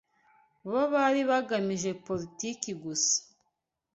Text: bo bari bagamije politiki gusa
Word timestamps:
bo 0.69 0.83
bari 0.93 1.21
bagamije 1.29 1.89
politiki 2.05 2.71
gusa 2.83 3.17